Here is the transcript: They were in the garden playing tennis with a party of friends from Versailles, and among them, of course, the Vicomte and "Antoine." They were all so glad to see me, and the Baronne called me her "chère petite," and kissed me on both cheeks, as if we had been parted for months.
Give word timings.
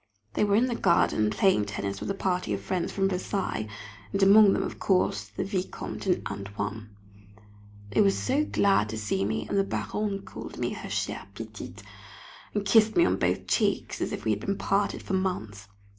They 0.33 0.43
were 0.43 0.55
in 0.55 0.65
the 0.65 0.73
garden 0.73 1.29
playing 1.29 1.65
tennis 1.65 1.99
with 2.01 2.09
a 2.09 2.15
party 2.15 2.55
of 2.55 2.61
friends 2.61 2.91
from 2.91 3.07
Versailles, 3.09 3.67
and 4.11 4.23
among 4.23 4.53
them, 4.53 4.63
of 4.63 4.79
course, 4.79 5.25
the 5.25 5.43
Vicomte 5.43 6.07
and 6.07 6.27
"Antoine." 6.27 6.89
They 7.91 8.01
were 8.01 8.07
all 8.07 8.11
so 8.11 8.43
glad 8.43 8.89
to 8.89 8.97
see 8.97 9.23
me, 9.25 9.47
and 9.47 9.59
the 9.59 9.63
Baronne 9.63 10.23
called 10.23 10.57
me 10.57 10.71
her 10.73 10.89
"chère 10.89 11.27
petite," 11.35 11.83
and 12.55 12.65
kissed 12.65 12.95
me 12.95 13.05
on 13.05 13.17
both 13.17 13.45
cheeks, 13.45 14.01
as 14.01 14.11
if 14.11 14.25
we 14.25 14.31
had 14.31 14.39
been 14.39 14.57
parted 14.57 15.03
for 15.03 15.13
months. 15.13 15.67